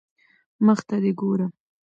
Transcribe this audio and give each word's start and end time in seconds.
مخ 0.65 0.79
ته 0.87 0.95
دي 1.03 1.11
ګوره 1.19 1.47